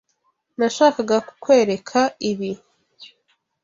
Nashakaga 0.57 1.15
kukwereka 1.27 1.99
ibi. 2.29 2.51